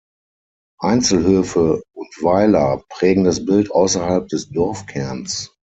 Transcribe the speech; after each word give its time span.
Einzelhöfe 0.79 1.83
und 1.93 2.07
Weiler 2.23 2.81
prägen 2.89 3.23
das 3.23 3.45
Bild 3.45 3.69
ausserhalb 3.69 4.29
des 4.29 4.49
Dorfkerns. 4.49 5.51